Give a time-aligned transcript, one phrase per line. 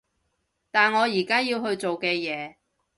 [0.71, 2.55] 但我而家要去做嘅嘢